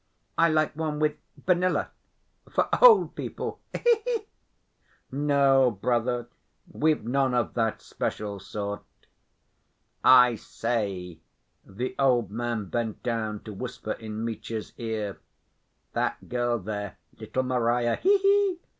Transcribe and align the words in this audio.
"I 0.35 0.49
like 0.49 0.75
one 0.75 0.97
with 0.97 1.15
vanilla... 1.45 1.91
for 2.49 2.67
old 2.81 3.13
people. 3.13 3.59
He 3.71 3.97
he!" 4.03 4.27
"No, 5.11 5.69
brother, 5.69 6.27
we've 6.67 7.03
none 7.05 7.35
of 7.35 7.53
that 7.53 7.83
special 7.83 8.39
sort." 8.39 8.81
"I 10.03 10.33
say," 10.37 11.19
the 11.63 11.93
old 11.99 12.31
man 12.31 12.65
bent 12.65 13.03
down 13.03 13.41
to 13.43 13.53
whisper 13.53 13.91
in 13.91 14.25
Mitya's 14.25 14.73
ear. 14.79 15.19
"That 15.93 16.27
girl 16.29 16.57
there, 16.57 16.97
little 17.19 17.43
Marya, 17.43 17.97
he 17.97 18.17
he! 18.17 18.59